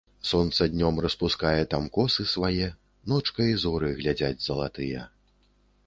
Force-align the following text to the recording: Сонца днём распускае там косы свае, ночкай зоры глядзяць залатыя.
Сонца 0.27 0.67
днём 0.75 0.95
распускае 1.05 1.63
там 1.75 1.85
косы 1.97 2.25
свае, 2.33 2.69
ночкай 3.13 3.55
зоры 3.67 3.93
глядзяць 4.01 4.37
залатыя. 4.49 5.09